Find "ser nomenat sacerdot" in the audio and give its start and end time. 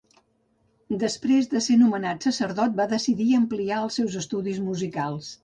1.65-2.75